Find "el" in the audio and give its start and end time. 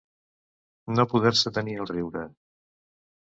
1.85-1.91